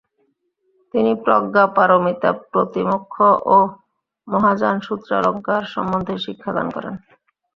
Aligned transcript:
তিনি 0.93 1.11
প্রজ্ঞাপারমিতা, 1.23 2.29
প্রতিমোক্ষ 2.51 3.15
ও 3.47 3.57
মহাযানসূত্রালঙ্কার 4.27 5.61
সম্বন্ধে 5.73 6.15
শিক্ষা 6.17 6.51
দান 6.53 6.67
করেন। 6.75 6.95